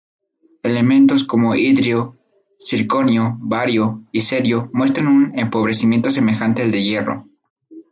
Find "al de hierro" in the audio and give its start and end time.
6.63-7.29